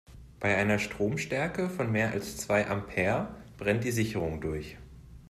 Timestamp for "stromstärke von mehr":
0.79-2.09